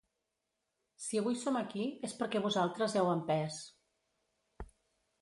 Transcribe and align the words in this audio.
Si 1.07 1.19
avui 1.21 1.37
som 1.43 1.59
aquí 1.61 1.87
és 2.09 2.17
perquè 2.23 2.43
vosaltres 2.49 2.99
heu 3.03 3.13
empès. 3.15 3.63